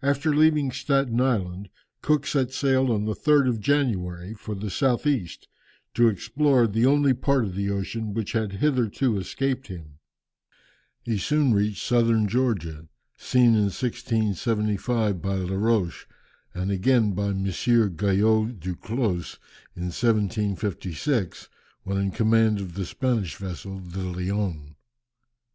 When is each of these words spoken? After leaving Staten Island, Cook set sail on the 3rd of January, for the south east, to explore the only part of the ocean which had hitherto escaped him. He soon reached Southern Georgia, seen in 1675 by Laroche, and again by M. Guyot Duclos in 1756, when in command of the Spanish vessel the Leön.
After 0.00 0.34
leaving 0.34 0.72
Staten 0.72 1.20
Island, 1.20 1.68
Cook 2.00 2.26
set 2.26 2.52
sail 2.54 2.90
on 2.90 3.04
the 3.04 3.12
3rd 3.12 3.50
of 3.50 3.60
January, 3.60 4.32
for 4.32 4.54
the 4.54 4.70
south 4.70 5.06
east, 5.06 5.46
to 5.92 6.08
explore 6.08 6.66
the 6.66 6.86
only 6.86 7.12
part 7.12 7.44
of 7.44 7.54
the 7.54 7.68
ocean 7.68 8.14
which 8.14 8.32
had 8.32 8.52
hitherto 8.62 9.18
escaped 9.18 9.66
him. 9.66 9.98
He 11.02 11.18
soon 11.18 11.52
reached 11.52 11.82
Southern 11.84 12.26
Georgia, 12.28 12.88
seen 13.18 13.48
in 13.54 13.64
1675 13.68 15.20
by 15.20 15.34
Laroche, 15.36 16.06
and 16.54 16.70
again 16.70 17.12
by 17.12 17.26
M. 17.28 17.44
Guyot 17.44 18.58
Duclos 18.58 19.38
in 19.76 19.90
1756, 19.92 21.50
when 21.82 21.98
in 21.98 22.10
command 22.10 22.58
of 22.58 22.72
the 22.72 22.86
Spanish 22.86 23.36
vessel 23.36 23.80
the 23.80 23.98
Leön. 23.98 24.76